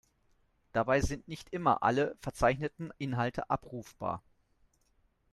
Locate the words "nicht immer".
1.27-1.83